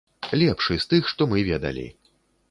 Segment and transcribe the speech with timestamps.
[0.41, 1.83] Лепшы з тых, што мы ведалі.